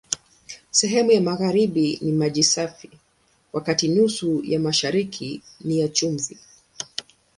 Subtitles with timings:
[0.71, 2.91] Sehemu ya magharibi ni maji safi,
[3.53, 6.37] wakati nusu ya mashariki ni ya chumvi.